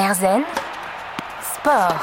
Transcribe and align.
Erzen 0.00 0.40
Sport. 1.58 2.00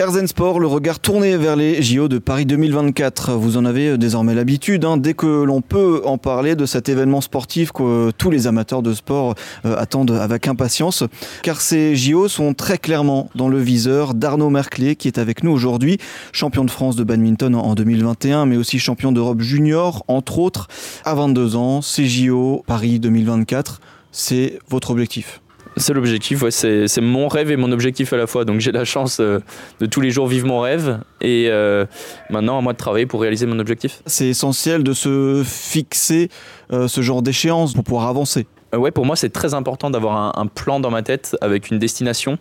Erzen 0.00 0.26
Sport, 0.26 0.58
le 0.58 0.66
regard 0.66 0.98
tourné 0.98 1.36
vers 1.36 1.54
les 1.54 1.80
JO 1.80 2.08
de 2.08 2.18
Paris 2.18 2.44
2024. 2.44 3.34
Vous 3.34 3.56
en 3.56 3.64
avez 3.64 3.96
désormais 3.96 4.34
l'habitude, 4.34 4.84
hein, 4.84 4.96
dès 4.96 5.14
que 5.14 5.44
l'on 5.44 5.60
peut 5.60 6.02
en 6.04 6.18
parler 6.18 6.56
de 6.56 6.66
cet 6.66 6.88
événement 6.88 7.20
sportif 7.20 7.70
que 7.70 8.10
tous 8.18 8.32
les 8.32 8.48
amateurs 8.48 8.82
de 8.82 8.94
sport 8.94 9.36
euh, 9.64 9.76
attendent 9.78 10.10
avec 10.10 10.48
impatience. 10.48 11.04
Car 11.44 11.60
ces 11.60 11.94
JO 11.94 12.26
sont 12.26 12.52
très 12.52 12.78
clairement 12.78 13.30
dans 13.36 13.48
le 13.48 13.60
viseur 13.60 14.14
d'Arnaud 14.14 14.50
Merclé, 14.50 14.96
qui 14.96 15.06
est 15.06 15.18
avec 15.18 15.44
nous 15.44 15.52
aujourd'hui, 15.52 15.98
champion 16.32 16.64
de 16.64 16.70
France 16.72 16.96
de 16.96 17.04
badminton 17.04 17.54
en 17.54 17.76
2021, 17.76 18.46
mais 18.46 18.56
aussi 18.56 18.80
champion 18.80 19.12
d'Europe 19.12 19.40
junior, 19.40 20.02
entre 20.08 20.40
autres. 20.40 20.66
À 21.04 21.14
22 21.14 21.54
ans, 21.54 21.80
ces 21.80 22.06
JO 22.06 22.64
Paris 22.66 22.98
2024, 22.98 23.80
c'est 24.10 24.58
votre 24.68 24.90
objectif? 24.90 25.40
C'est 25.76 25.94
l'objectif, 25.94 26.42
ouais, 26.42 26.50
c'est 26.50 27.00
mon 27.00 27.28
rêve 27.28 27.50
et 27.50 27.56
mon 27.56 27.72
objectif 27.72 28.12
à 28.12 28.16
la 28.16 28.26
fois. 28.26 28.44
Donc 28.44 28.60
j'ai 28.60 28.72
la 28.72 28.84
chance 28.84 29.18
euh, 29.20 29.40
de 29.80 29.86
tous 29.86 30.00
les 30.00 30.10
jours 30.10 30.26
vivre 30.26 30.46
mon 30.46 30.60
rêve 30.60 31.00
et 31.20 31.46
euh, 31.48 31.86
maintenant 32.28 32.58
à 32.58 32.60
moi 32.60 32.72
de 32.72 32.78
travailler 32.78 33.06
pour 33.06 33.20
réaliser 33.20 33.46
mon 33.46 33.58
objectif. 33.58 34.02
C'est 34.06 34.28
essentiel 34.28 34.82
de 34.82 34.92
se 34.92 35.42
fixer 35.44 36.28
euh, 36.72 36.88
ce 36.88 37.00
genre 37.00 37.22
d'échéance 37.22 37.74
pour 37.74 37.84
pouvoir 37.84 38.06
avancer. 38.08 38.46
ouais, 38.76 38.90
pour 38.90 39.06
moi 39.06 39.16
c'est 39.16 39.30
très 39.30 39.54
important 39.54 39.90
d'avoir 39.90 40.16
un, 40.16 40.42
un, 40.42 40.46
plan 40.46 40.80
dans 40.80 40.90
ma 40.90 41.02
tête 41.02 41.36
avec 41.40 41.70
une 41.70 41.78
destination. 41.78 42.38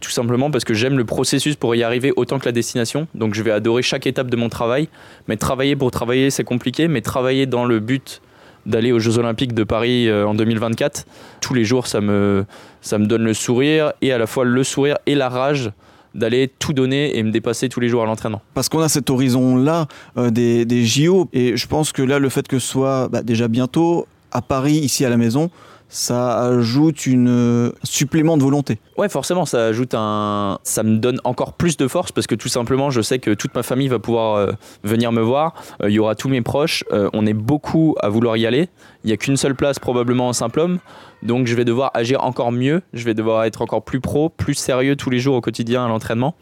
Tout 0.00 0.10
simplement 0.10 0.50
parce 0.50 0.64
que 0.64 0.72
j'aime 0.72 0.96
le 0.96 1.04
processus 1.04 1.56
pour 1.56 1.74
y 1.74 1.82
arriver 1.82 2.12
autant 2.16 2.38
que 2.38 2.46
la 2.46 2.52
destination. 2.52 3.06
Donc 3.14 3.34
je 3.34 3.42
vais 3.42 3.50
adorer 3.50 3.82
chaque 3.82 4.06
étape 4.06 4.30
de 4.30 4.36
mon 4.36 4.48
travail. 4.48 4.88
Mais 5.28 5.36
travailler 5.36 5.76
pour 5.76 5.90
travailler, 5.90 6.30
c'est 6.30 6.44
compliqué. 6.44 6.88
Mais 6.88 7.02
travailler 7.02 7.44
dans 7.44 7.66
le 7.66 7.80
but 7.80 8.22
d'aller 8.66 8.92
aux 8.92 8.98
Jeux 8.98 9.18
Olympiques 9.18 9.54
de 9.54 9.64
Paris 9.64 10.08
euh, 10.08 10.26
en 10.26 10.34
2024. 10.34 11.06
Tous 11.40 11.54
les 11.54 11.64
jours, 11.64 11.86
ça 11.86 12.00
me, 12.00 12.44
ça 12.80 12.98
me 12.98 13.06
donne 13.06 13.22
le 13.22 13.34
sourire 13.34 13.92
et 14.02 14.12
à 14.12 14.18
la 14.18 14.26
fois 14.26 14.44
le 14.44 14.64
sourire 14.64 14.98
et 15.06 15.14
la 15.14 15.28
rage 15.28 15.70
d'aller 16.14 16.50
tout 16.58 16.72
donner 16.72 17.16
et 17.16 17.22
me 17.22 17.30
dépasser 17.30 17.68
tous 17.68 17.80
les 17.80 17.88
jours 17.88 18.02
à 18.02 18.06
l'entraînement. 18.06 18.42
Parce 18.54 18.68
qu'on 18.68 18.80
a 18.80 18.88
cet 18.88 19.10
horizon-là 19.10 19.86
euh, 20.16 20.30
des, 20.30 20.64
des, 20.64 20.84
JO 20.84 21.28
et 21.32 21.56
je 21.56 21.66
pense 21.66 21.92
que 21.92 22.02
là, 22.02 22.18
le 22.18 22.28
fait 22.28 22.48
que 22.48 22.58
ce 22.58 22.66
soit 22.66 23.08
bah, 23.08 23.22
déjà 23.22 23.48
bientôt 23.48 24.06
à 24.32 24.42
Paris, 24.42 24.74
ici 24.74 25.04
à 25.04 25.08
la 25.08 25.16
maison, 25.16 25.50
ça 25.90 26.38
ajoute 26.38 27.06
une 27.06 27.28
un 27.28 27.72
supplément 27.82 28.36
de 28.36 28.42
volonté. 28.42 28.78
Ouais, 28.96 29.08
forcément, 29.08 29.44
ça 29.44 29.66
ajoute 29.66 29.94
un, 29.94 30.58
ça 30.62 30.82
me 30.82 30.96
donne 30.98 31.20
encore 31.24 31.54
plus 31.54 31.76
de 31.76 31.88
force 31.88 32.12
parce 32.12 32.26
que 32.26 32.34
tout 32.34 32.48
simplement, 32.48 32.90
je 32.90 33.00
sais 33.00 33.18
que 33.18 33.32
toute 33.32 33.54
ma 33.54 33.62
famille 33.62 33.88
va 33.88 33.98
pouvoir 33.98 34.36
euh, 34.36 34.52
venir 34.84 35.12
me 35.12 35.20
voir. 35.20 35.54
Euh, 35.82 35.90
il 35.90 35.94
y 35.94 35.98
aura 35.98 36.14
tous 36.14 36.28
mes 36.28 36.42
proches. 36.42 36.84
Euh, 36.92 37.10
on 37.12 37.26
est 37.26 37.34
beaucoup 37.34 37.96
à 38.00 38.08
vouloir 38.08 38.36
y 38.36 38.46
aller. 38.46 38.68
Il 39.04 39.08
n'y 39.08 39.12
a 39.12 39.16
qu'une 39.16 39.36
seule 39.36 39.54
place 39.54 39.78
probablement 39.78 40.28
en 40.28 40.32
simple 40.32 40.60
homme, 40.60 40.78
donc 41.22 41.46
je 41.46 41.54
vais 41.54 41.64
devoir 41.64 41.90
agir 41.94 42.22
encore 42.22 42.52
mieux. 42.52 42.82
Je 42.92 43.04
vais 43.04 43.14
devoir 43.14 43.44
être 43.44 43.62
encore 43.62 43.82
plus 43.82 44.00
pro, 44.00 44.28
plus 44.28 44.54
sérieux 44.54 44.96
tous 44.96 45.10
les 45.10 45.18
jours 45.18 45.34
au 45.36 45.40
quotidien 45.40 45.84
à 45.84 45.88
l'entraînement. 45.88 46.34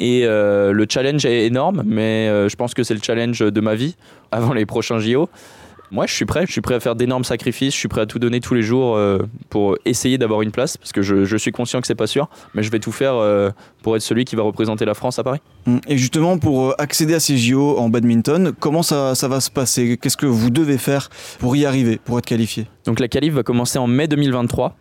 Et 0.00 0.26
le 0.26 0.86
challenge 0.88 1.24
est 1.24 1.46
énorme, 1.46 1.84
mais 1.86 2.26
je 2.48 2.56
pense 2.56 2.74
que 2.74 2.82
c'est 2.82 2.94
le 2.94 3.00
challenge 3.00 3.38
de 3.38 3.60
ma 3.60 3.76
vie 3.76 3.94
avant 4.32 4.52
les 4.52 4.66
prochains 4.66 4.98
JO. 4.98 5.28
Moi, 5.90 6.06
je 6.06 6.14
suis 6.14 6.24
prêt. 6.24 6.44
Je 6.46 6.52
suis 6.52 6.60
prêt 6.60 6.74
à 6.74 6.80
faire 6.80 6.96
d'énormes 6.96 7.24
sacrifices. 7.24 7.74
Je 7.74 7.78
suis 7.78 7.88
prêt 7.88 8.00
à 8.00 8.06
tout 8.06 8.18
donner 8.18 8.40
tous 8.40 8.54
les 8.54 8.62
jours 8.62 8.96
euh, 8.96 9.18
pour 9.50 9.76
essayer 9.84 10.18
d'avoir 10.18 10.42
une 10.42 10.50
place, 10.50 10.76
parce 10.76 10.92
que 10.92 11.02
je, 11.02 11.24
je 11.24 11.36
suis 11.36 11.52
conscient 11.52 11.80
que 11.80 11.86
c'est 11.86 11.94
pas 11.94 12.06
sûr, 12.06 12.28
mais 12.54 12.62
je 12.62 12.70
vais 12.70 12.80
tout 12.80 12.92
faire 12.92 13.14
euh, 13.14 13.50
pour 13.82 13.96
être 13.96 14.02
celui 14.02 14.24
qui 14.24 14.36
va 14.36 14.42
représenter 14.42 14.84
la 14.84 14.94
France 14.94 15.18
à 15.18 15.24
Paris. 15.24 15.40
Hum, 15.66 15.80
et 15.86 15.96
justement, 15.96 16.38
pour 16.38 16.70
euh, 16.70 16.74
accéder 16.78 17.14
à 17.14 17.20
ces 17.20 17.36
JO 17.36 17.78
en 17.78 17.88
badminton, 17.88 18.52
comment 18.58 18.82
ça, 18.82 19.14
ça 19.14 19.28
va 19.28 19.40
se 19.40 19.50
passer? 19.50 19.96
Qu'est-ce 19.96 20.16
que 20.16 20.26
vous 20.26 20.50
devez 20.50 20.78
faire 20.78 21.10
pour 21.38 21.56
y 21.56 21.64
arriver, 21.66 22.00
pour 22.04 22.18
être 22.18 22.26
qualifié? 22.26 22.66
Donc 22.86 23.00
la 23.00 23.08
qualif 23.08 23.34
va 23.34 23.42
commencer 23.42 23.78
en 23.78 23.86
mai 23.86 24.08
2023. 24.08 24.76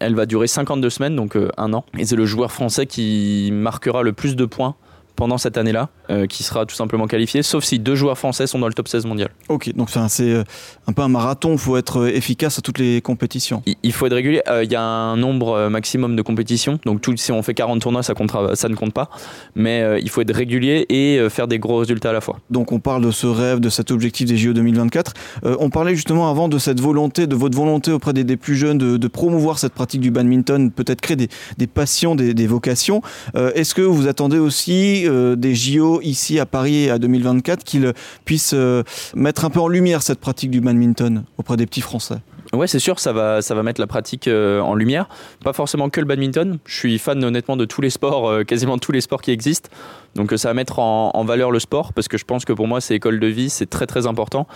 Elle 0.00 0.14
va 0.14 0.26
durer 0.26 0.46
52 0.46 0.90
semaines, 0.90 1.16
donc 1.16 1.36
un 1.56 1.72
an. 1.72 1.84
Et 1.98 2.04
c'est 2.04 2.14
le 2.14 2.24
joueur 2.24 2.52
français 2.52 2.86
qui 2.86 3.50
marquera 3.52 4.02
le 4.02 4.12
plus 4.12 4.36
de 4.36 4.44
points 4.44 4.76
pendant 5.18 5.36
cette 5.36 5.58
année-là, 5.58 5.88
euh, 6.10 6.26
qui 6.26 6.44
sera 6.44 6.64
tout 6.64 6.76
simplement 6.76 7.08
qualifié, 7.08 7.42
sauf 7.42 7.64
si 7.64 7.80
deux 7.80 7.96
joueurs 7.96 8.16
français 8.16 8.46
sont 8.46 8.60
dans 8.60 8.68
le 8.68 8.72
top 8.72 8.86
16 8.86 9.04
mondial. 9.04 9.30
Ok, 9.48 9.74
donc 9.74 9.90
c'est 9.90 10.30
euh, 10.30 10.44
un 10.86 10.92
peu 10.92 11.02
un 11.02 11.08
marathon, 11.08 11.52
il 11.52 11.58
faut 11.58 11.76
être 11.76 12.02
euh, 12.02 12.14
efficace 12.14 12.60
à 12.60 12.62
toutes 12.62 12.78
les 12.78 13.02
compétitions. 13.02 13.64
Il, 13.82 13.92
faut 13.92 14.06
être 14.06 14.14
régulier, 14.14 14.40
il 14.62 14.70
y 14.70 14.76
a 14.76 14.80
un 14.80 15.16
nombre 15.16 15.68
maximum 15.68 16.14
de 16.14 16.22
compétitions, 16.22 16.78
donc 16.86 17.00
tout, 17.00 17.16
si 17.16 17.32
on 17.32 17.42
fait 17.42 17.52
40 17.52 17.80
tournois, 17.80 18.04
ça, 18.04 18.14
comptera, 18.14 18.54
ça 18.54 18.68
ne 18.68 18.76
compte 18.76 18.92
pas, 18.92 19.10
mais 19.56 20.00
il 20.00 20.08
faut 20.08 20.20
être 20.20 20.32
régulier 20.32 20.86
et 20.88 21.28
faire 21.30 21.48
des 21.48 21.58
gros 21.58 21.78
résultats 21.78 22.10
à 22.10 22.12
la 22.12 22.20
fois. 22.20 22.38
Donc 22.50 22.70
on 22.70 22.78
parle 22.78 23.04
de 23.04 23.10
ce 23.10 23.26
rêve, 23.26 23.58
de 23.58 23.70
cet 23.70 23.90
objectif 23.90 24.28
des 24.28 24.36
JO 24.36 24.52
2024. 24.52 25.14
on 25.42 25.68
parlait 25.68 25.96
justement 25.96 26.30
avant 26.30 26.48
de 26.48 26.58
cette 26.58 26.80
volonté, 26.80 27.26
de 27.26 27.34
votre 27.34 27.56
volonté 27.56 27.90
auprès 27.90 28.12
des, 28.12 28.22
des 28.22 28.36
plus 28.36 28.54
jeunes 28.54 28.78
de, 28.78 28.96
de, 28.96 29.08
promouvoir 29.08 29.58
cette 29.58 29.72
pratique 29.72 30.00
du 30.00 30.12
badminton, 30.12 30.70
peut-être 30.70 31.00
créer 31.00 31.16
des, 31.16 31.28
des 31.56 31.66
passions, 31.66 32.14
des, 32.14 32.34
des 32.34 32.46
vocations. 32.46 33.02
Est-ce 33.34 33.74
que 33.74 33.82
vous 33.82 34.06
attendez 34.06 34.38
aussi 34.38 35.07
euh, 35.08 35.36
des 35.36 35.54
JO 35.54 36.00
ici 36.02 36.38
à 36.38 36.46
Paris 36.46 36.90
à 36.90 36.98
2024 36.98 37.64
qu'ils 37.64 37.92
puissent 38.24 38.54
euh, 38.54 38.82
mettre 39.14 39.44
un 39.44 39.50
peu 39.50 39.60
en 39.60 39.68
lumière 39.68 40.02
cette 40.02 40.20
pratique 40.20 40.50
du 40.50 40.60
badminton 40.60 41.24
auprès 41.38 41.56
des 41.56 41.66
petits 41.66 41.80
Français 41.80 42.16
Ouais, 42.54 42.66
c'est 42.66 42.78
sûr, 42.78 42.98
ça 42.98 43.12
va, 43.12 43.42
ça 43.42 43.54
va 43.54 43.62
mettre 43.62 43.78
la 43.78 43.86
pratique 43.86 44.26
euh, 44.26 44.60
en 44.60 44.74
lumière. 44.74 45.10
Pas 45.44 45.52
forcément 45.52 45.90
que 45.90 46.00
le 46.00 46.06
badminton. 46.06 46.58
Je 46.64 46.76
suis 46.76 46.98
fan 46.98 47.22
honnêtement 47.22 47.58
de 47.58 47.66
tous 47.66 47.82
les 47.82 47.90
sports, 47.90 48.42
quasiment 48.46 48.78
tous 48.78 48.90
les 48.90 49.02
sports 49.02 49.20
qui 49.20 49.32
existent. 49.32 49.68
Donc 50.14 50.32
ça 50.34 50.48
va 50.48 50.54
mettre 50.54 50.78
en, 50.78 51.24
valeur 51.24 51.50
le 51.50 51.58
sport 51.58 51.92
parce 51.92 52.08
que 52.08 52.16
je 52.16 52.24
pense 52.24 52.46
que 52.46 52.54
pour 52.54 52.66
moi 52.66 52.80
c'est 52.80 52.94
école 52.94 53.20
de 53.20 53.26
vie, 53.26 53.50
c'est 53.50 53.68
très 53.68 53.86
très 53.86 54.06
important. 54.06 54.46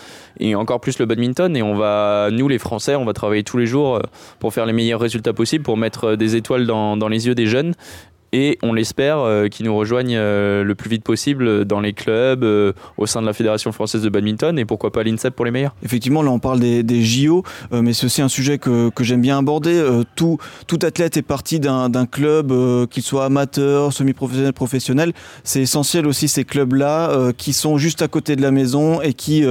Et 0.41 0.55
encore 0.55 0.81
plus 0.81 0.99
le 0.99 1.05
badminton. 1.05 1.55
Et 1.55 1.63
on 1.63 1.75
va, 1.75 2.31
nous 2.33 2.49
les 2.49 2.59
Français, 2.59 2.95
on 2.95 3.05
va 3.05 3.13
travailler 3.13 3.45
tous 3.45 3.59
les 3.59 3.67
jours 3.67 4.01
pour 4.41 4.55
faire 4.55 4.65
les 4.65 4.73
meilleurs 4.73 5.01
résultats 5.01 5.35
possibles, 5.35 5.63
pour 5.63 5.77
mettre 5.77 6.15
des 6.15 6.35
étoiles 6.35 6.67
dans 6.67 7.09
les 7.09 7.27
yeux 7.27 7.35
des 7.35 7.47
jeunes 7.47 7.75
et 8.33 8.59
on 8.63 8.73
l'espère 8.73 9.19
euh, 9.19 9.49
qu'ils 9.49 9.67
nous 9.67 9.77
rejoignent 9.77 10.17
euh, 10.17 10.65
le 10.65 10.75
plus 10.75 10.89
vite 10.89 11.05
possible 11.05 11.65
dans 11.67 11.81
les 11.81 11.93
clubs, 11.93 12.45
euh, 12.45 12.73
au 12.97 13.07
sein 13.07 13.21
de 13.21 13.27
la 13.27 13.35
Fédération 13.35 13.73
française 13.73 14.03
de 14.03 14.09
badminton 14.09 14.59
et 14.59 14.65
pourquoi 14.65 14.91
pas 14.91 15.03
l'INSEP 15.03 15.37
pour 15.37 15.45
les 15.45 15.51
meilleurs. 15.51 15.75
Effectivement, 15.85 16.23
là 16.23 16.31
on 16.31 16.39
parle 16.39 16.61
des, 16.61 17.03
JO, 17.03 17.43
mais 17.73 17.93
c'est 17.93 18.07
aussi 18.07 18.23
un 18.23 18.29
sujet 18.29 18.59
que, 18.59 18.91
que 18.91 19.05
j'aime 19.05 19.21
bien 19.21 19.39
aborder. 19.39 19.83
tout, 20.15 20.39
athlète 20.83 21.17
est 21.17 21.23
parti 21.23 21.59
d'un 21.61 22.07
club, 22.07 22.53
qu'il 22.89 23.03
soit 23.03 23.25
amateur, 23.25 23.93
semi-professionnel, 23.93 24.53
professionnel. 24.53 25.13
C'est 25.43 25.63
essentiel 25.63 26.07
aussi 26.07 26.29
ces 26.29 26.45
clubs-là 26.45 27.33
qui 27.37 27.53
sont 27.53 27.77
juste 27.77 28.03
à 28.03 28.09
côté 28.09 28.37
de 28.37 28.43
la 28.43 28.51
maison 28.51 29.03
et 29.03 29.15
qui, 29.15 29.45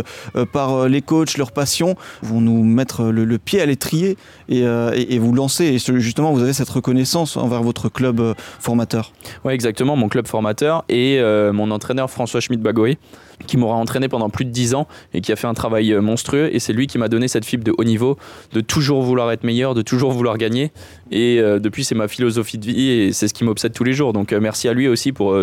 par 0.54 0.88
les 0.88 1.02
coachs, 1.02 1.38
leur 1.38 1.52
passion, 1.52 1.96
vont 2.22 2.42
nous 2.42 2.64
mettre 2.64 3.04
le, 3.06 3.38
pied 3.38 3.62
à 3.62 3.66
l'étrier 3.66 4.18
et, 4.48 4.60
et, 4.60 5.16
et, 5.16 5.20
vous 5.20 5.34
lancer. 5.34 5.66
Et 5.66 5.78
justement, 6.00 6.32
vous 6.32 6.42
avez 6.42 6.54
cette 6.54 6.70
reconnaissance 6.70 7.38
envers 7.38 7.64
votre 7.64 7.90
club 7.90 8.34
formateur. 8.72 9.12
Oui, 9.44 9.54
exactement, 9.54 9.98
mon 9.98 10.08
club 10.08 10.28
formateur 10.28 10.86
et 10.88 11.18
euh, 11.20 11.52
mon 11.52 11.72
entraîneur 11.72 12.10
François 12.10 12.40
Schmidt-Bagoé, 12.40 12.98
qui 13.46 13.58
m'aura 13.58 13.76
entraîné 13.76 14.08
pendant 14.08 14.30
plus 14.30 14.46
de 14.46 14.50
10 14.50 14.76
ans 14.76 14.88
et 15.14 15.20
qui 15.20 15.34
a 15.34 15.36
fait 15.36 15.48
un 15.48 15.54
travail 15.54 15.92
euh, 15.92 16.00
monstrueux. 16.00 16.50
Et 16.56 16.60
c'est 16.60 16.72
lui 16.72 16.88
qui 16.88 16.98
m'a 16.98 17.10
donné 17.10 17.28
cette 17.28 17.44
fibre 17.44 17.66
de 17.66 17.74
haut 17.78 17.84
niveau, 17.84 18.18
de 18.54 18.62
toujours 18.62 19.02
vouloir 19.02 19.30
être 19.32 19.44
meilleur, 19.44 19.74
de 19.74 19.82
toujours 19.82 20.12
vouloir 20.12 20.38
gagner. 20.38 20.72
Et 21.12 21.40
euh, 21.40 21.60
depuis, 21.60 21.84
c'est 21.84 21.96
ma 21.96 22.08
philosophie 22.08 22.58
de 22.58 22.66
vie 22.66 22.90
et 22.90 23.12
c'est 23.12 23.28
ce 23.28 23.34
qui 23.34 23.44
m'obsède 23.44 23.74
tous 23.74 23.84
les 23.84 23.92
jours. 23.92 24.14
Donc 24.14 24.32
merci 24.32 24.70
à 24.70 24.74
lui 24.74 24.88
aussi 24.88 25.12
pour. 25.12 25.38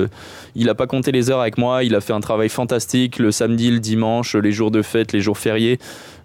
Il 0.55 0.67
n'a 0.67 0.75
pas 0.75 0.87
compté 0.87 1.13
les 1.13 1.31
heures 1.31 1.41
avec 1.41 1.59
moi, 1.59 1.85
il 1.85 1.95
a 1.95 2.01
fait 2.01 2.15
un 2.15 2.21
travail 2.21 2.49
fantastique 2.49 3.19
le 3.19 3.31
samedi, 3.31 3.71
le 3.71 3.81
dimanche, 3.81 4.37
les 4.37 4.53
jours 4.53 4.71
de 4.71 4.81
fête, 4.81 5.13
les 5.13 5.21
jours 5.21 5.37
fériés. 5.37 5.79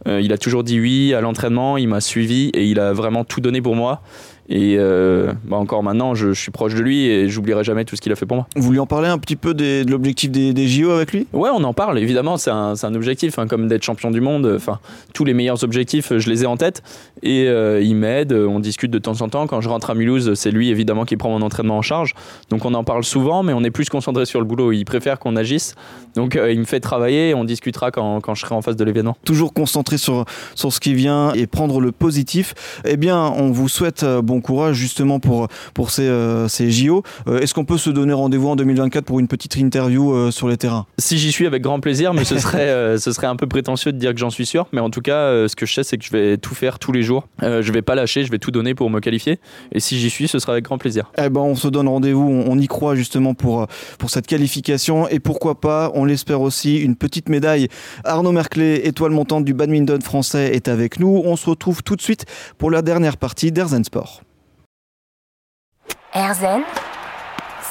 Il 0.05 0.33
a 0.33 0.37
toujours 0.37 0.63
dit 0.63 0.79
oui 0.79 1.13
à 1.13 1.21
l'entraînement, 1.21 1.77
il 1.77 1.87
m'a 1.87 2.01
suivi 2.01 2.49
et 2.53 2.65
il 2.65 2.79
a 2.79 2.93
vraiment 2.93 3.23
tout 3.23 3.41
donné 3.41 3.61
pour 3.61 3.75
moi. 3.75 4.01
Et 4.49 4.75
euh, 4.77 5.31
bah 5.45 5.55
encore 5.55 5.83
maintenant, 5.83 6.15
je, 6.15 6.33
je, 6.33 6.41
suis 6.41 6.51
proche 6.51 6.75
de 6.75 6.81
lui 6.81 7.05
et 7.05 7.29
j'oublierai 7.29 7.63
jamais 7.63 7.85
tout 7.85 7.95
ce 7.95 8.01
qu'il 8.01 8.11
a 8.11 8.15
fait 8.15 8.25
pour 8.25 8.35
moi. 8.35 8.47
Vous 8.55 8.71
lui 8.71 8.79
en 8.79 8.85
parlez 8.85 9.07
un 9.07 9.17
petit 9.17 9.37
peu 9.37 9.53
des, 9.53 9.85
de 9.85 9.91
l'objectif 9.91 10.31
des, 10.31 10.53
des, 10.53 10.67
JO 10.67 10.91
avec 10.91 11.13
lui? 11.13 11.27
Ouais, 11.31 11.49
on 11.53 11.63
en 11.63 11.73
parle, 11.73 11.97
évidemment, 11.97 12.35
c'est 12.35 12.51
un, 12.51 12.73
un, 12.81 12.95
objectif, 12.95 13.39
hein, 13.39 13.47
comme 13.47 13.67
d'être 13.67 13.83
champion 13.83 14.11
du 14.11 14.19
monde. 14.19 14.51
Enfin, 14.55 14.79
tous 15.13 15.23
les 15.23 15.33
meilleurs 15.33 15.63
objectifs, 15.63 16.11
je 16.17 16.29
les 16.29 16.43
ai 16.43 16.45
en 16.45 16.57
tête. 16.57 16.83
Et 17.21 17.47
euh, 17.47 17.81
il 17.81 17.95
m'aide, 17.95 18.33
on 18.33 18.59
discute 18.59 18.91
de 18.91 18.99
temps 18.99 19.21
en 19.21 19.29
temps. 19.29 19.47
Quand 19.47 19.61
je 19.61 19.69
rentre 19.69 19.89
à 19.89 19.95
Mulhouse, 19.95 20.33
c'est 20.33 20.51
lui, 20.51 20.69
évidemment, 20.69 21.05
qui 21.05 21.15
prend 21.15 21.29
mon 21.29 21.41
entraînement 21.41 21.77
en 21.77 21.81
charge. 21.81 22.13
Donc 22.49 22.65
on 22.65 22.73
en 22.73 22.83
parle 22.83 23.05
souvent, 23.05 23.43
mais 23.43 23.53
on 23.53 23.63
est 23.63 23.71
plus 23.71 23.89
concentré 23.89 24.25
sur 24.25 24.41
le 24.41 24.45
boulot. 24.45 24.73
Il 24.73 24.83
préfère 24.83 25.19
qu'on 25.19 25.37
agisse. 25.37 25.75
Donc 26.15 26.35
euh, 26.35 26.51
il 26.51 26.59
me 26.59 26.65
fait 26.65 26.81
travailler 26.81 27.29
et 27.29 27.33
on 27.33 27.45
discutera 27.45 27.91
quand, 27.91 28.19
quand 28.19 28.35
je 28.35 28.41
serai 28.41 28.55
en 28.55 28.61
face 28.61 28.75
de 28.75 28.83
l'événement. 28.83 29.15
Toujours 29.23 29.53
concentré 29.53 29.92
sur, 29.97 30.25
sur 30.55 30.71
ce 30.73 30.79
qui 30.79 30.93
vient 30.93 31.33
et 31.33 31.47
prendre 31.47 31.79
le 31.79 31.91
positif. 31.91 32.53
Eh 32.85 32.97
bien, 32.97 33.19
on 33.19 33.51
vous 33.51 33.69
souhaite 33.69 34.05
bon 34.05 34.41
courage 34.41 34.75
justement 34.75 35.19
pour, 35.19 35.47
pour 35.73 35.91
ces, 35.91 36.07
euh, 36.07 36.47
ces 36.47 36.71
JO. 36.71 37.03
Euh, 37.27 37.39
Est-ce 37.39 37.53
qu'on 37.53 37.65
peut 37.65 37.77
se 37.77 37.89
donner 37.89 38.13
rendez-vous 38.13 38.49
en 38.49 38.55
2024 38.55 39.05
pour 39.05 39.19
une 39.19 39.27
petite 39.27 39.55
interview 39.55 40.13
euh, 40.13 40.31
sur 40.31 40.47
les 40.47 40.57
terrains? 40.57 40.85
Si 40.97 41.17
j'y 41.17 41.31
suis 41.31 41.45
avec 41.47 41.61
grand 41.61 41.79
plaisir, 41.79 42.13
mais 42.13 42.23
ce 42.23 42.37
serait, 42.37 42.97
ce 42.97 43.11
serait 43.11 43.27
un 43.27 43.35
peu 43.35 43.47
prétentieux 43.47 43.91
de 43.91 43.97
dire 43.97 44.13
que 44.13 44.19
j'en 44.19 44.29
suis 44.29 44.45
sûr. 44.45 44.67
Mais 44.71 44.81
en 44.81 44.89
tout 44.89 45.01
cas, 45.01 45.47
ce 45.47 45.55
que 45.55 45.65
je 45.65 45.73
sais, 45.73 45.83
c'est 45.83 45.97
que 45.97 46.05
je 46.05 46.11
vais 46.11 46.37
tout 46.37 46.55
faire 46.55 46.79
tous 46.79 46.91
les 46.91 47.03
jours. 47.03 47.27
je 47.41 47.71
vais 47.71 47.81
pas 47.81 47.95
lâcher, 47.95 48.23
je 48.23 48.31
vais 48.31 48.39
tout 48.39 48.51
donner 48.51 48.75
pour 48.75 48.89
me 48.89 48.99
qualifier. 48.99 49.39
Et 49.71 49.79
si 49.79 49.99
j'y 49.99 50.09
suis, 50.09 50.27
ce 50.27 50.39
sera 50.39 50.53
avec 50.53 50.65
grand 50.65 50.77
plaisir. 50.77 51.11
Eh 51.17 51.29
ben, 51.29 51.41
on 51.41 51.55
se 51.55 51.67
donne 51.67 51.87
rendez-vous, 51.87 52.27
on, 52.27 52.51
on, 52.51 52.59
y 52.59 52.67
croit 52.67 52.95
justement 52.95 53.33
pour, 53.33 53.67
pour 53.97 54.09
cette 54.09 54.27
qualification. 54.27 55.07
Et 55.07 55.19
pourquoi 55.19 55.59
pas, 55.59 55.91
on 55.93 56.05
l'espère 56.05 56.41
aussi, 56.41 56.77
une 56.77 56.95
petite 56.95 57.29
médaille. 57.29 57.67
Arnaud 58.03 58.31
Merclé, 58.31 58.81
étoile 58.83 59.11
montante 59.11 59.45
du 59.45 59.53
badminton 59.53 59.82
français, 60.03 60.55
est 60.55 60.67
avec 60.67 60.99
nous. 60.99 61.21
On 61.25 61.35
se 61.35 61.49
retrouve 61.49 61.83
tout 61.83 61.95
de 61.95 62.01
suite 62.01 62.25
pour 62.57 62.71
la 62.71 62.81
dernière 62.81 63.17
partie 63.17 63.51
d'Erzen 63.51 63.83
Sport. 63.83 64.21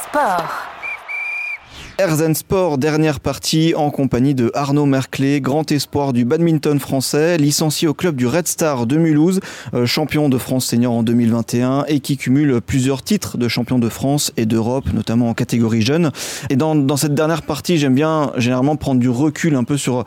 Sport. 0.05 0.72
Erzen 1.99 2.35
Sport, 2.35 2.79
dernière 2.79 3.21
partie 3.21 3.75
en 3.77 3.91
compagnie 3.91 4.35
de 4.35 4.51
Arnaud 4.55 4.87
Merclé, 4.87 5.41
grand 5.41 5.71
espoir 5.71 6.13
du 6.13 6.25
badminton 6.25 6.81
français, 6.81 7.37
licencié 7.37 7.87
au 7.87 7.95
club 7.95 8.17
du 8.17 8.27
Red 8.27 8.49
Star 8.49 8.87
de 8.87 8.97
Mulhouse, 8.97 9.41
euh, 9.75 9.87
champion 9.87 10.29
de 10.29 10.39
France 10.39 10.67
senior 10.67 10.95
en 10.95 11.03
2021 11.03 11.85
et 11.89 12.01
qui 12.01 12.17
cumule 12.17 12.61
plusieurs 12.61 13.03
titres 13.03 13.39
de 13.39 13.47
champion 13.47 13.79
de 13.79 13.89
France 13.89 14.33
et 14.37 14.47
d'Europe, 14.47 14.93
notamment 14.93 15.29
en 15.29 15.35
catégorie 15.35 15.83
jeune. 15.83 16.11
Et 16.51 16.57
dans, 16.57 16.97
cette 16.97 17.15
dernière 17.15 17.43
partie, 17.43 17.79
j'aime 17.79 17.95
bien 17.95 18.33
généralement 18.37 18.77
prendre 18.77 19.01
du 19.01 19.09
recul 19.09 19.55
un 19.55 19.65
peu 19.65 19.77
sur, 19.77 20.05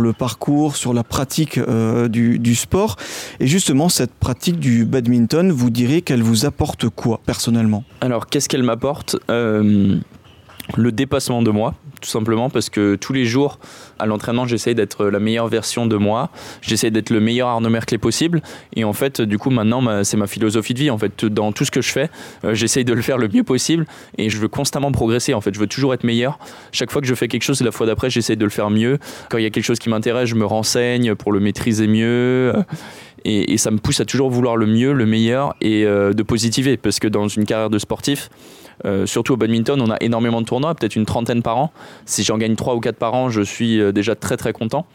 le 0.00 0.12
parcours, 0.12 0.76
sur 0.76 0.94
la 0.94 1.04
pratique 1.04 1.58
euh, 1.58 2.08
du, 2.08 2.38
du 2.38 2.54
sport. 2.54 2.96
Et 3.40 3.46
justement, 3.46 3.88
cette 3.88 4.14
pratique 4.14 4.58
du 4.58 4.84
badminton, 4.84 5.52
vous 5.52 5.70
direz 5.70 6.02
qu'elle 6.02 6.22
vous 6.22 6.46
apporte 6.46 6.88
quoi 6.88 7.20
personnellement? 7.24 7.84
Alors, 8.00 8.26
qu'est-ce 8.26 8.48
qu'elle 8.48 8.62
m'apporte? 8.62 9.16
Euh, 9.30 9.98
Le 10.74 10.90
dépassement 10.90 11.42
de 11.42 11.50
moi, 11.50 11.74
tout 12.00 12.08
simplement, 12.10 12.50
parce 12.50 12.70
que 12.70 12.96
tous 12.96 13.12
les 13.12 13.24
jours, 13.24 13.60
à 14.00 14.06
l'entraînement, 14.06 14.46
j'essaye 14.46 14.74
d'être 14.74 15.06
la 15.06 15.20
meilleure 15.20 15.46
version 15.46 15.86
de 15.86 15.96
moi. 15.96 16.28
J'essaye 16.60 16.90
d'être 16.90 17.10
le 17.10 17.20
meilleur 17.20 17.48
Arnaud 17.48 17.70
Merclé 17.70 17.98
possible. 17.98 18.42
Et 18.74 18.82
en 18.82 18.92
fait, 18.92 19.20
du 19.20 19.38
coup, 19.38 19.50
maintenant, 19.50 19.80
ma- 19.80 20.02
c'est 20.02 20.16
ma 20.16 20.26
philosophie 20.26 20.74
de 20.74 20.80
vie. 20.80 20.90
En 20.90 20.98
fait, 20.98 21.24
dans 21.24 21.52
tout 21.52 21.64
ce 21.64 21.70
que 21.70 21.80
je 21.80 21.92
fais, 21.92 22.10
euh, 22.44 22.54
j'essaye 22.54 22.84
de 22.84 22.92
le 22.92 23.00
faire 23.00 23.16
le 23.16 23.28
mieux 23.28 23.44
possible. 23.44 23.86
Et 24.18 24.28
je 24.28 24.38
veux 24.38 24.48
constamment 24.48 24.90
progresser. 24.90 25.34
En 25.34 25.40
fait, 25.40 25.54
je 25.54 25.60
veux 25.60 25.68
toujours 25.68 25.94
être 25.94 26.02
meilleur. 26.04 26.38
Chaque 26.72 26.90
fois 26.90 27.00
que 27.00 27.06
je 27.06 27.14
fais 27.14 27.28
quelque 27.28 27.44
chose, 27.44 27.60
la 27.62 27.70
fois 27.70 27.86
d'après, 27.86 28.10
j'essaye 28.10 28.36
de 28.36 28.44
le 28.44 28.50
faire 28.50 28.70
mieux. 28.70 28.98
Quand 29.30 29.38
il 29.38 29.44
y 29.44 29.46
a 29.46 29.50
quelque 29.50 29.64
chose 29.64 29.78
qui 29.78 29.88
m'intéresse, 29.88 30.28
je 30.28 30.34
me 30.34 30.44
renseigne 30.44 31.14
pour 31.14 31.30
le 31.30 31.38
maîtriser 31.38 31.86
mieux. 31.86 32.52
Et, 33.24 33.52
et 33.52 33.56
ça 33.56 33.70
me 33.70 33.78
pousse 33.78 34.00
à 34.00 34.04
toujours 34.04 34.30
vouloir 34.30 34.56
le 34.56 34.66
mieux, 34.66 34.92
le 34.92 35.06
meilleur 35.06 35.54
et 35.60 35.84
euh, 35.84 36.12
de 36.12 36.22
positiver. 36.24 36.76
Parce 36.76 36.98
que 36.98 37.06
dans 37.08 37.28
une 37.28 37.44
carrière 37.44 37.70
de 37.70 37.78
sportif, 37.78 38.30
euh, 38.84 39.06
surtout 39.06 39.34
au 39.34 39.36
badminton, 39.36 39.80
on 39.80 39.90
a 39.90 39.96
énormément 40.00 40.40
de 40.40 40.46
tournois, 40.46 40.74
peut-être 40.74 40.96
une 40.96 41.06
trentaine 41.06 41.42
par 41.42 41.56
an. 41.58 41.72
Si 42.04 42.22
j'en 42.24 42.38
gagne 42.38 42.56
3 42.56 42.74
ou 42.74 42.80
4 42.80 42.96
par 42.96 43.14
an, 43.14 43.30
je 43.30 43.42
suis 43.42 43.80
euh, 43.80 43.92
déjà 43.92 44.14
très 44.14 44.36
très 44.36 44.52
content. 44.52 44.86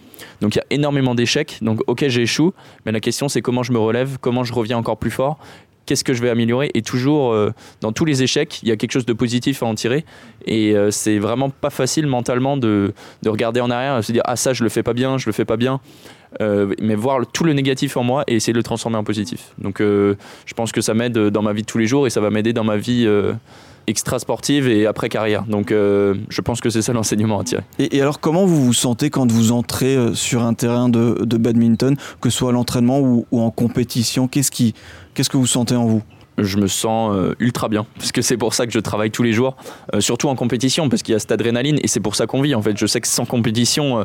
Donc 0.42 0.56
il 0.56 0.60
y 0.60 0.62
a 0.62 0.66
énormément 0.70 1.16
d'échecs. 1.16 1.58
Donc 1.62 1.82
ok, 1.88 2.08
j'échoue, 2.08 2.54
mais 2.86 2.92
la 2.92 3.00
question 3.00 3.28
c'est 3.28 3.42
comment 3.42 3.64
je 3.64 3.72
me 3.72 3.80
relève, 3.80 4.18
comment 4.20 4.44
je 4.44 4.54
reviens 4.54 4.78
encore 4.78 4.98
plus 4.98 5.12
fort, 5.12 5.40
qu'est-ce 5.86 6.04
que 6.04 6.14
je 6.14 6.22
vais 6.22 6.30
améliorer? 6.30 6.70
Et 6.74 6.82
toujours, 6.82 7.34
euh, 7.34 7.52
dans 7.82 7.92
tous 7.92 8.06
les 8.06 8.24
échecs, 8.24 8.62
il 8.64 8.70
y 8.70 8.72
a 8.72 8.78
quelque 8.78 8.92
chose 8.92 9.06
de 9.06 9.14
positif 9.14 9.64
à 9.64 9.66
en 9.66 9.76
tirer. 9.76 10.06
Et 10.46 10.76
euh, 10.76 10.92
c'est 10.92 11.18
vraiment 11.18 11.50
pas 11.50 11.70
facile 11.70 12.08
mentalement 12.08 12.58
de, 12.58 12.94
de 13.24 13.30
regarder 13.30 13.62
en 13.62 13.72
arrière 13.72 13.98
et 13.98 14.04
se 14.04 14.12
dire 14.12 14.24
ah 14.26 14.36
ça 14.36 14.54
je 14.54 14.64
le 14.64 14.70
fais 14.70 14.84
pas 14.84 14.94
bien, 14.94 15.18
je 15.18 15.26
le 15.26 15.32
fais 15.32 15.46
pas 15.46 15.58
bien. 15.58 15.80
Mais 16.40 16.96
voir 16.96 17.28
tout 17.28 17.44
le 17.44 17.52
négatif 17.52 17.98
en 17.98 18.04
moi 18.04 18.24
et 18.26 18.36
essayer 18.36 18.54
de 18.54 18.58
le 18.58 18.64
transformer 18.64 18.98
en 18.98 19.04
positif. 19.04 19.52
Donc 19.58 19.80
je 19.80 20.54
pense 20.56 20.72
que 20.72 20.80
ça 20.80 20.94
m'aide 20.94 21.18
dans 21.18 21.42
ma 21.42 21.52
vie 21.52 21.62
de 21.62 21.68
tous 21.68 21.78
les 21.78 21.88
jours 21.88 22.08
et 22.08 22.10
ça 22.10 22.22
va 22.22 22.30
m'aider 22.30 22.54
dans 22.54 22.64
ma 22.64 22.78
vie 22.78 23.06
euh, 23.82 23.92
extra 23.92 24.20
sportive 24.20 24.68
et 24.68 24.86
après 24.86 25.10
carrière. 25.10 25.44
Donc 25.44 25.72
euh, 25.72 26.16
je 26.30 26.42
pense 26.42 26.62
que 26.62 26.70
c'est 26.70 26.82
ça 26.82 26.94
l'enseignement 26.94 27.40
à 27.40 27.44
tirer. 27.44 27.64
Et, 27.80 27.98
et 27.98 28.02
alors, 28.02 28.20
comment 28.20 28.46
vous 28.46 28.64
vous 28.66 28.74
sentez 28.74 29.10
quand 29.10 29.32
vous 29.32 29.52
entrez 29.52 29.96
euh, 29.96 30.14
sur 30.14 30.44
un 30.44 30.54
terrain 30.54 30.90
de, 30.90 31.18
de 31.24 31.38
badminton, 31.38 31.96
que 32.22 32.30
ce 32.30 32.38
soit 32.38 32.50
à 32.50 32.54
l'entraînement 32.54 33.00
ou, 33.00 33.26
ou 33.32 33.42
en 33.42 33.52
compétition? 33.52 34.28
Qu'est-ce 34.28 35.30
que 35.30 35.38
vous 35.38 35.48
sentez 35.48 35.76
en 35.76 35.86
vous? 35.86 36.02
Je 36.38 36.58
me 36.58 36.68
sens 36.68 37.14
euh, 37.14 37.36
ultra 37.40 37.68
bien 37.68 37.86
parce 37.98 38.12
que 38.12 38.22
c'est 38.22 38.38
pour 38.38 38.54
ça 38.54 38.66
que 38.66 38.72
je 38.72 38.80
travaille 38.80 39.12
tous 39.12 39.24
les 39.24 39.34
jours 39.34 39.56
euh, 39.94 40.00
surtout 40.00 40.30
en 40.30 40.36
compétition 40.36 40.88
parce 40.90 41.04
qu'il 41.04 41.12
y 41.12 41.16
a 41.16 41.20
cette 41.20 41.32
adrénaline 41.32 41.78
et 41.84 41.88
c'est 41.88 42.00
pour 42.00 42.16
ça 42.16 42.26
qu'on 42.26 42.42
vit 42.42 42.56
en 42.56 42.62
fait 42.62 42.78
je 42.78 42.86
sais 42.86 43.02
que 43.02 43.08
sans 43.08 43.26
compétition 43.26 44.00
euh, 44.00 44.04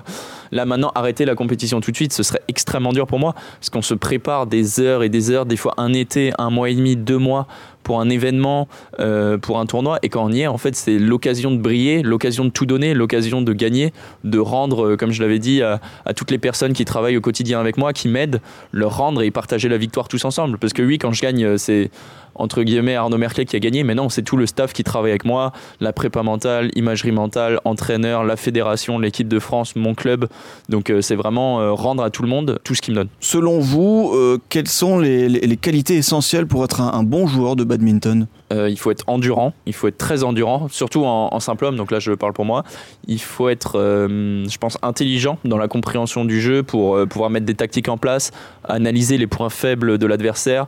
là 0.50 0.66
maintenant 0.66 0.90
arrêter 0.94 1.24
la 1.24 1.36
compétition 1.36 1.80
tout 1.80 1.92
de 1.92 1.96
suite 1.96 2.12
ce 2.12 2.22
serait 2.22 2.42
extrêmement 2.48 2.92
dur 2.92 3.06
pour 3.06 3.20
moi 3.20 3.34
parce 3.60 3.70
qu'on 3.70 3.82
se 3.82 3.94
prépare 3.94 4.46
des 4.46 4.80
heures 4.80 5.04
et 5.04 5.08
des 5.08 5.30
heures 5.30 5.46
des 5.46 5.56
fois 5.56 5.74
un 5.76 5.92
été 5.92 6.32
un 6.38 6.50
mois 6.50 6.68
et 6.68 6.74
demi 6.74 6.96
deux 6.96 7.18
mois 7.18 7.46
pour 7.86 8.00
un 8.00 8.08
événement, 8.08 8.66
euh, 8.98 9.38
pour 9.38 9.60
un 9.60 9.66
tournoi. 9.66 10.00
Et 10.02 10.08
quand 10.08 10.24
on 10.24 10.32
y 10.32 10.40
est, 10.40 10.48
en 10.48 10.58
fait, 10.58 10.74
c'est 10.74 10.98
l'occasion 10.98 11.52
de 11.52 11.58
briller, 11.58 12.02
l'occasion 12.02 12.44
de 12.44 12.50
tout 12.50 12.66
donner, 12.66 12.94
l'occasion 12.94 13.42
de 13.42 13.52
gagner, 13.52 13.92
de 14.24 14.40
rendre, 14.40 14.84
euh, 14.84 14.96
comme 14.96 15.12
je 15.12 15.22
l'avais 15.22 15.38
dit, 15.38 15.62
à, 15.62 15.80
à 16.04 16.12
toutes 16.12 16.32
les 16.32 16.38
personnes 16.38 16.72
qui 16.72 16.84
travaillent 16.84 17.16
au 17.16 17.20
quotidien 17.20 17.60
avec 17.60 17.78
moi, 17.78 17.92
qui 17.92 18.08
m'aident, 18.08 18.40
leur 18.72 18.96
rendre 18.96 19.22
et 19.22 19.30
partager 19.30 19.68
la 19.68 19.78
victoire 19.78 20.08
tous 20.08 20.24
ensemble. 20.24 20.58
Parce 20.58 20.72
que 20.72 20.82
oui, 20.82 20.98
quand 20.98 21.12
je 21.12 21.22
gagne, 21.22 21.44
euh, 21.44 21.58
c'est 21.58 21.92
entre 22.38 22.62
guillemets 22.62 22.94
Arnaud 22.94 23.18
Merclé 23.18 23.44
qui 23.44 23.56
a 23.56 23.58
gagné, 23.58 23.82
mais 23.84 23.94
non, 23.94 24.08
c'est 24.08 24.22
tout 24.22 24.36
le 24.36 24.46
staff 24.46 24.72
qui 24.72 24.84
travaille 24.84 25.10
avec 25.10 25.24
moi, 25.24 25.52
la 25.80 25.92
prépa 25.92 26.22
mentale, 26.22 26.70
imagerie 26.76 27.12
mentale, 27.12 27.60
entraîneur, 27.64 28.24
la 28.24 28.36
fédération, 28.36 28.98
l'équipe 28.98 29.28
de 29.28 29.38
France, 29.38 29.76
mon 29.76 29.94
club. 29.94 30.26
Donc 30.68 30.90
euh, 30.90 31.00
c'est 31.00 31.16
vraiment 31.16 31.60
euh, 31.60 31.72
rendre 31.72 32.02
à 32.02 32.10
tout 32.10 32.22
le 32.22 32.28
monde 32.28 32.58
tout 32.64 32.74
ce 32.74 32.82
qu'il 32.82 32.94
me 32.94 32.98
donne. 33.00 33.08
Selon 33.20 33.58
vous, 33.58 34.12
euh, 34.14 34.38
quelles 34.48 34.68
sont 34.68 34.98
les, 34.98 35.28
les- 35.28 35.40
les 35.40 35.56
qualités 35.56 35.96
essentielles 35.96 36.46
pour 36.46 36.64
être 36.64 36.80
un, 36.80 36.92
un 36.92 37.02
bon 37.02 37.26
joueur 37.26 37.56
de 37.56 37.64
badminton? 37.64 38.26
Il 38.52 38.78
faut 38.78 38.92
être 38.92 39.02
endurant, 39.08 39.54
il 39.66 39.72
faut 39.72 39.88
être 39.88 39.98
très 39.98 40.22
endurant, 40.22 40.68
surtout 40.70 41.04
en, 41.04 41.30
en 41.32 41.40
simple 41.40 41.64
homme, 41.64 41.74
donc 41.74 41.90
là 41.90 41.98
je 41.98 42.12
parle 42.12 42.32
pour 42.32 42.44
moi. 42.44 42.62
Il 43.08 43.20
faut 43.20 43.48
être, 43.48 43.72
je 43.76 44.58
pense, 44.58 44.78
intelligent 44.82 45.38
dans 45.44 45.58
la 45.58 45.66
compréhension 45.66 46.24
du 46.24 46.40
jeu 46.40 46.62
pour 46.62 46.96
pouvoir 47.08 47.28
mettre 47.28 47.44
des 47.44 47.56
tactiques 47.56 47.88
en 47.88 47.98
place, 47.98 48.30
analyser 48.62 49.18
les 49.18 49.26
points 49.26 49.50
faibles 49.50 49.98
de 49.98 50.06
l'adversaire, 50.06 50.66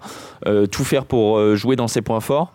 tout 0.72 0.82
faire 0.82 1.04
pour 1.04 1.40
jouer 1.58 1.76
dans 1.76 1.88
ses 1.88 2.02
points 2.02 2.20
forts. 2.20 2.52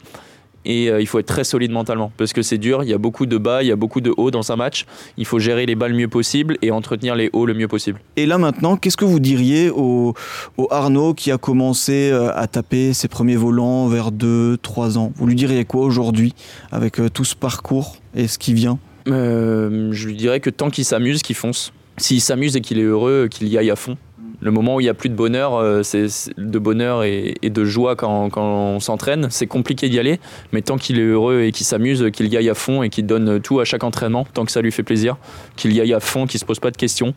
Et 0.66 0.90
euh, 0.90 1.02
il 1.02 1.08
faut 1.08 1.20
être 1.20 1.28
très 1.28 1.44
solide 1.44 1.72
mentalement 1.72 2.12
parce 2.18 2.32
que 2.32 2.42
c'est 2.42 2.58
dur, 2.58 2.84
il 2.84 2.90
y 2.90 2.94
a 2.94 2.98
beaucoup 2.98 3.26
de 3.26 3.38
bas, 3.38 3.64
il 3.64 3.68
y 3.68 3.72
a 3.72 3.76
beaucoup 3.76 4.02
de 4.02 4.14
hauts 4.16 4.32
dans 4.32 4.52
un 4.52 4.56
match. 4.56 4.86
Il 5.18 5.26
faut 5.26 5.40
gérer 5.40 5.66
les 5.66 5.76
bas 5.76 5.88
le 5.88 5.96
mieux 5.96 6.08
possible 6.08 6.58
et 6.62 6.72
entretenir 6.72 7.16
les 7.16 7.30
hauts 7.34 7.46
le 7.46 7.54
mieux 7.54 7.68
possible. 7.68 8.00
Et 8.16 8.26
là 8.26 8.38
maintenant, 8.38 8.78
qu'est-ce 8.78 8.98
que 8.98 9.06
vous 9.06 9.20
diriez 9.20 9.70
au, 9.70 10.14
au 10.58 10.68
Arnaud 10.72 11.14
qui 11.14 11.32
a 11.32 11.38
commencé 11.38 12.10
euh, 12.12 12.32
à 12.34 12.48
taper 12.48 12.94
ses 12.94 13.10
premiers 13.10 13.36
volants 13.36 13.88
vers 13.88 14.12
2-3 14.12 14.98
ans? 14.98 15.12
Vous 15.16 15.28
lui 15.28 15.36
diriez 15.36 15.66
quoi 15.66 15.82
aujourd'hui 15.84 16.34
avec 16.72 17.00
euh, 17.00 17.10
tout 17.10 17.26
ce 17.26 17.36
parcours 17.36 17.98
et 18.16 18.28
ce 18.28 18.38
qui 18.38 18.54
vient? 18.54 18.80
Euh, 19.08 19.90
je 19.92 20.08
lui 20.08 20.16
dirais 20.16 20.40
que 20.40 20.50
tant 20.50 20.70
qu'il 20.70 20.86
s'amuse, 20.86 21.22
qu'il 21.22 21.36
fonce. 21.36 21.74
S'il 21.98 22.22
s'amuse 22.22 22.56
et 22.56 22.62
qu'il 22.62 22.80
est 22.80 22.84
heureux, 22.84 23.28
qu'il 23.30 23.48
y 23.50 23.58
aille 23.58 23.70
à 23.70 23.76
fond. 23.76 23.98
Le 24.44 24.51
moment 24.51 24.75
où 24.75 24.81
il 24.81 24.84
n'y 24.84 24.90
a 24.90 24.94
plus 24.94 25.07
de 25.07 25.16
bonheur, 25.16 25.56
euh, 25.56 25.84
c'est 25.84 26.07
de 26.38 26.60
bonheur 26.60 27.04
et, 27.04 27.34
de 27.42 27.63
joie 27.63 27.95
quand, 27.95 28.30
quand 28.30 28.44
on 28.44 28.80
s'entraîne, 28.81 29.28
c'est 29.30 29.48
compliqué 29.48 29.88
d'y 29.88 30.00
aller. 30.00 30.19
Mais 30.51 30.62
tant 30.62 30.78
qu'il 30.78 31.00
est 31.00 31.06
heureux 31.06 31.44
et 31.44 31.54
qu'il 31.54 31.66
s'amuse, 31.66 32.10
qu'il 32.12 32.28
y 32.28 32.36
aille 32.36 32.50
à 32.50 32.54
fond 32.54 32.84
et 32.84 32.90
qu'il 32.90 33.06
donne 33.06 33.40
tout 33.40 33.62
à 33.62 33.66
chaque 33.66 33.86
entraînement, 33.86 34.28
tant 34.34 34.44
que 34.44 34.51
ça 34.51 34.62
lui 34.62 34.72
fait 34.74 34.84
plaisir, 34.84 35.16
qu'il 35.56 35.72
y 35.72 35.80
aille 35.80 35.94
à 35.94 36.01
fond, 36.01 36.28
qu'il 36.28 36.42
se 36.42 36.45
pose 36.45 36.60
pas 36.60 36.72
de 36.72 36.78
questions. 36.78 37.13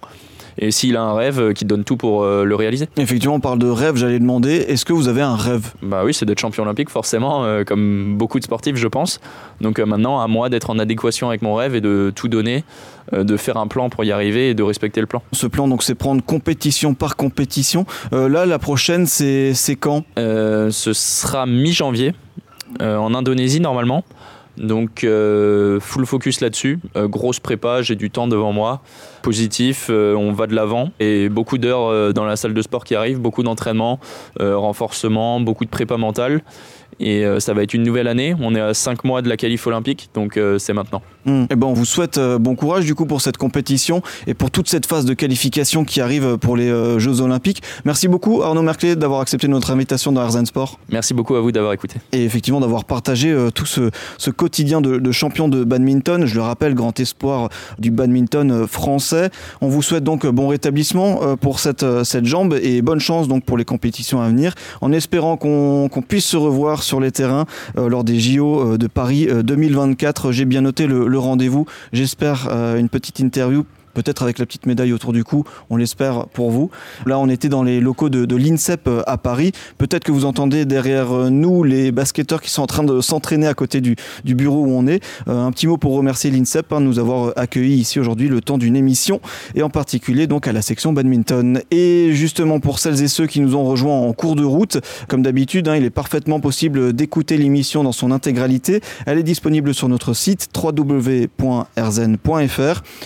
Et 0.58 0.70
s'il 0.70 0.97
a 0.97 1.03
un 1.03 1.14
rêve, 1.14 1.41
euh, 1.41 1.53
qu'il 1.53 1.67
donne 1.67 1.85
tout 1.85 1.97
pour 1.97 2.23
euh, 2.23 2.44
le 2.44 2.55
réaliser. 2.55 2.88
Effectivement, 2.97 3.35
on 3.35 3.41
parle 3.41 3.58
de 3.58 3.69
rêve, 3.69 3.97
j'allais 3.97 4.19
demander, 4.19 4.55
est-ce 4.55 4.85
que 4.85 4.93
vous 4.93 5.08
avez 5.08 5.23
un 5.23 5.37
rêve? 5.37 5.73
Bah 5.82 6.03
oui, 6.05 6.14
c'est 6.14 6.25
d'être 6.25 6.41
champion 6.41 6.62
olympique, 6.62 6.91
forcément, 6.91 7.44
euh, 7.44 7.64
comme 7.64 8.17
beaucoup 8.17 8.38
de 8.38 8.44
sportifs, 8.44 8.76
je 8.76 8.88
pense. 8.88 9.20
Donc 9.61 9.78
maintenant, 9.78 10.21
à 10.21 10.28
moi 10.28 10.49
d'être 10.49 10.71
en 10.71 10.78
adéquation 10.78 11.28
avec 11.28 11.42
mon 11.42 11.54
rêve 11.54 11.75
et 11.75 11.80
de 11.80 12.12
tout 12.14 12.28
donner, 12.28 12.64
de 13.12 13.37
faire 13.37 13.57
un 13.57 13.69
plan 13.69 13.88
pour 13.88 14.04
y 14.04 14.11
arriver 14.11 14.50
et 14.50 14.54
de 14.54 14.62
respecter 14.62 15.00
le 15.00 15.07
plan. 15.07 15.23
Ce 15.33 15.47
plan, 15.47 15.69
donc, 15.69 15.83
c'est 15.83 15.95
prendre 15.95 16.23
compétition 16.25 16.95
par 16.95 17.16
compétition. 17.16 17.87
Euh, 18.12 18.28
là, 18.28 18.47
la 18.47 18.59
prochaine, 18.59 19.07
c'est 19.07 19.54
c'est 19.54 19.76
quand? 19.76 20.04
Euh, 20.19 20.71
ce 20.71 20.92
sera 20.92 21.47
mi-janvier, 21.47 22.14
euh, 22.83 22.97
en 22.97 23.14
Indonésie 23.14 23.61
normalement. 23.61 24.04
Donc 24.56 25.04
euh, 25.04 25.80
full 25.80 26.06
focus 26.06 26.40
là-dessus, 26.40 26.78
Euh, 26.96 27.08
grosse 27.08 27.40
prépa, 27.40 27.82
j'ai 27.82 27.94
du 27.94 28.10
temps 28.10 28.28
devant 28.28 28.52
moi, 28.52 28.80
positif, 29.22 29.88
euh, 29.90 30.14
on 30.14 30.32
va 30.32 30.46
de 30.46 30.54
l'avant. 30.54 30.90
Et 31.00 31.28
beaucoup 31.28 31.58
d'heures 31.58 31.88
euh, 31.88 32.12
dans 32.12 32.25
la 32.25 32.36
salle 32.36 32.54
de 32.54 32.62
sport 32.62 32.84
qui 32.84 32.94
arrivent, 32.94 33.20
beaucoup 33.20 33.42
d'entraînement, 33.42 33.98
renforcement, 34.40 35.40
beaucoup 35.40 35.64
de 35.64 35.70
prépa 35.70 35.96
mentale 35.96 36.42
et 37.00 37.25
euh, 37.25 37.41
ça 37.41 37.55
va 37.55 37.62
être 37.62 37.75
une 37.75 37.83
nouvelle 37.83 38.09
année. 38.09 38.35
On 38.41 38.55
est 38.55 38.61
à 38.61 38.75
5 38.75 39.05
mois 39.05 39.23
de 39.23 39.29
la 39.29 39.37
qualif 39.37 39.67
olympique, 39.67 40.11
donc 40.15 40.37
euh, 40.37 40.59
c'est 40.59 40.73
maintenant. 40.73 41.03
Hmm. 41.25 41.45
Eh 41.50 41.57
ben, 41.57 41.67
on 41.67 41.73
vous 41.73 41.85
souhaite 41.85 42.19
euh, 42.19 42.38
bon 42.38 42.55
courage 42.55 42.85
du 42.85 42.95
coup 42.95 43.07
pour 43.07 43.21
cette 43.21 43.37
compétition 43.37 44.03
et 44.26 44.35
pour 44.35 44.50
toute 44.50 44.69
cette 44.69 44.87
phase 44.87 45.05
de 45.05 45.15
qualification 45.15 45.85
qui 45.85 46.00
arrive 46.00 46.38
pour 46.38 46.57
les 46.57 46.67
Jeux 46.99 47.21
Olympiques. 47.21 47.62
Merci 47.85 48.09
beaucoup 48.09 48.43
Arnaud 48.43 48.62
Merclé 48.62 48.97
d'avoir 48.97 49.21
accepté 49.21 49.49
notre 49.49 49.71
invitation 49.71 50.12
dans 50.12 50.21
Arzen 50.21 50.47
Sport 50.47 50.79
Merci 50.91 51.15
beaucoup 51.15 51.35
à 51.35 51.41
vous 51.41 51.53
d'avoir 51.53 51.73
écouté. 51.73 51.97
et 52.12 52.25
effectivement 52.25 52.61
d'avoir 52.61 52.85
partagé 52.85 53.37
tout 53.55 53.67
ce, 53.67 53.91
ce 54.19 54.31
quotidien 54.31 54.81
de, 54.81 54.99
de 54.99 55.12
champion 55.12 55.49
de 55.49 55.65
badminton. 55.65 56.26
Je 56.26 56.35
le 56.35 56.43
rappelle, 56.43 56.75
grand 56.75 56.99
espoir 57.00 57.49
du 57.79 57.91
badminton 57.91 58.67
français. 58.67 59.31
On 59.61 59.69
vous 59.69 59.83
souhaite 59.83 60.05
donc 60.05 60.26
bon 60.26 60.49
rétablissement 60.49 61.37
pour 61.37 61.61
cette, 61.61 62.05
cette 62.05 62.25
jambe 62.25 62.59
et 62.61 62.83
bonne 62.83 63.00
chance 63.00 63.29
donc 63.29 63.45
pour 63.45 63.57
les 63.59 63.65
compétitions 63.65 64.21
à 64.21 64.29
venir 64.29 64.55
en 64.81 64.93
espérant 64.93 65.37
qu'on 65.37 65.88
qu'on 65.88 66.03
puisse 66.03 66.26
se 66.26 66.37
revoir 66.37 66.83
sur 66.87 67.00
les 67.00 67.11
terrains 67.11 67.45
euh, 67.76 67.88
lors 67.88 68.05
des 68.05 68.19
JO 68.19 68.75
euh, 68.75 68.78
de 68.78 68.87
Paris 68.87 69.28
euh, 69.28 69.43
2024. 69.43 70.33
J'ai 70.33 70.45
bien 70.45 70.62
noté 70.62 70.87
le, 70.87 71.19
rendez-vous. 71.19 71.66
J'espère 71.93 72.49
euh, 72.50 72.78
une 72.78 72.88
petite 72.88 73.19
interview 73.19 73.64
peut-être 73.97 74.23
avec 74.23 74.38
la 74.38 74.45
petite 74.45 74.67
médaille 74.67 74.93
autour 74.93 75.15
du 75.15 75.25
cou, 75.25 75.45
on 75.71 75.76
l'espère 75.76 76.26
pour 76.26 76.50
vous. 76.50 76.71
Là, 77.07 77.19
on 77.19 77.31
était 77.31 77.49
dans 77.49 77.62
les 77.62 77.81
locaux 77.81 78.11
de, 78.11 78.37
l'INSEP 78.37 78.91
à 79.07 79.17
Paris. 79.17 79.53
Peut-être 79.79 80.05
que 80.05 80.12
vous 80.12 80.26
entendez 80.26 80.67
derrière 80.67 81.31
nous 81.31 81.65
les 81.65 81.93
basketteurs 81.93 82.43
qui 82.43 82.50
sont 82.50 82.62
en 82.62 82.67
train 82.67 82.85
de 82.85 83.00
s'entraîner 83.00 83.47
à 83.47 83.55
côté 83.55 83.81
du, 83.81 83.97
bureau 84.25 84.67
où 84.67 84.71
on 84.71 84.87
est. 84.87 85.03
un 85.26 85.50
petit 85.50 85.67
mot 85.67 85.79
pour 85.79 85.95
remercier 85.95 86.31
l'INSEP 86.31 86.71
hein, 86.73 86.83
de 86.83 86.87
nous 86.87 86.99
avoir 86.99 87.33
accueillis 87.37 87.76
ici 87.76 87.99
aujourd'hui 87.99 88.29
le 88.29 88.43
temps 88.43 88.59
d'une 88.59 88.76
émission 88.76 89.23
et 89.55 89.62
en 89.62 89.71
particulier 89.71 90.26
donc 90.26 90.47
à 90.47 90.53
la 90.53 90.61
section 90.61 90.93
badminton. 90.93 91.62
Et 91.71 92.11
justement 92.12 92.61
pour 92.61 92.79
celles 92.79 93.03
et 93.03 93.09
ceux 93.09 93.26
qui 93.26 93.41
nous 93.41 93.57
ont 93.57 93.65
rejoints 93.65 93.99
en 93.99 94.12
cours 94.12 94.37
de 94.37 94.45
route, 94.45 94.79
comme 95.09 95.23
d'habitude, 95.23 95.69
hein, 95.69 95.76
il 95.76 95.85
est 95.85 95.91
parfaitement 95.91 96.38
possible 96.41 96.93
d'écouter 96.93 97.38
l'émission 97.38 97.83
dans 97.83 97.93
son 97.93 98.11
intégralité. 98.11 98.83
Elle 99.07 99.17
est 99.19 99.23
disponible 99.23 99.73
sur 99.73 99.88
notre 99.88 100.12
site 100.12 100.49
www.rzen.fr. 100.55 101.33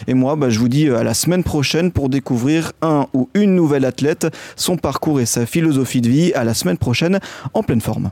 Et 0.08 0.14
moi, 0.14 0.34
bah, 0.36 0.50
je 0.50 0.58
vous 0.58 0.68
dis 0.68 0.79
à 0.88 1.02
la 1.02 1.14
semaine 1.14 1.44
prochaine 1.44 1.92
pour 1.92 2.08
découvrir 2.08 2.72
un 2.82 3.06
ou 3.12 3.28
une 3.34 3.54
nouvelle 3.54 3.84
athlète, 3.84 4.26
son 4.56 4.76
parcours 4.76 5.20
et 5.20 5.26
sa 5.26 5.46
philosophie 5.46 6.00
de 6.00 6.08
vie. 6.08 6.32
À 6.34 6.44
la 6.44 6.54
semaine 6.54 6.78
prochaine 6.78 7.20
en 7.54 7.62
pleine 7.62 7.80
forme. 7.80 8.10